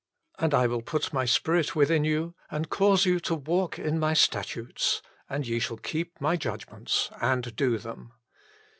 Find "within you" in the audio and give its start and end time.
1.75-2.33